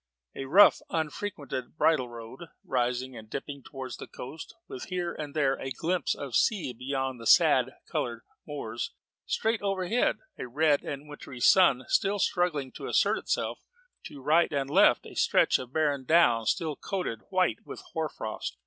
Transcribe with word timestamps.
]A 0.35 0.45
rough, 0.45 0.79
unfrequented 0.89 1.77
bridle 1.77 2.09
road 2.09 2.47
rising 2.65 3.15
and 3.15 3.29
dipping 3.29 3.61
towards 3.61 3.97
the 3.97 4.07
coast, 4.07 4.55
with 4.67 4.85
here 4.85 5.13
and 5.13 5.35
there 5.35 5.53
a 5.59 5.69
glimpse 5.69 6.15
of 6.15 6.35
sea 6.35 6.73
beyond 6.73 7.19
the 7.21 7.27
sad 7.27 7.75
coloured 7.87 8.23
moors: 8.47 8.95
straight 9.27 9.61
overhead, 9.61 10.17
a 10.39 10.47
red 10.47 10.81
and 10.81 11.07
wintry 11.07 11.39
sun 11.39 11.85
just 11.87 12.25
struggling 12.25 12.71
to 12.71 12.87
assert 12.87 13.19
itself: 13.19 13.59
to 14.05 14.23
right 14.23 14.51
and 14.51 14.71
left, 14.71 15.05
a 15.05 15.13
stretch 15.13 15.59
of 15.59 15.71
barren 15.71 16.03
down 16.03 16.47
still 16.47 16.75
coated 16.75 17.21
white 17.29 17.57
with 17.63 17.81
hoar 17.93 18.09
frost. 18.09 18.57